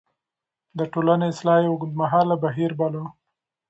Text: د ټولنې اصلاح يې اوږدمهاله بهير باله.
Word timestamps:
د 0.77 0.79
ټولنې 0.93 1.25
اصلاح 1.31 1.59
يې 1.63 1.69
اوږدمهاله 1.71 2.35
بهير 2.43 2.71
باله. 2.79 3.03